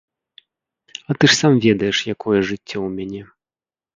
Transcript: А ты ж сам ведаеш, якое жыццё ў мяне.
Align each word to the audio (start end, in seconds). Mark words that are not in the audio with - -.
А 1.05 1.11
ты 1.19 1.23
ж 1.33 1.35
сам 1.41 1.53
ведаеш, 1.67 1.97
якое 2.15 2.39
жыццё 2.49 2.61
ў 2.61 2.89
мяне. 2.97 3.21